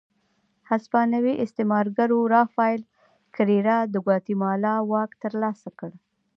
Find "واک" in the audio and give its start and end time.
4.91-5.11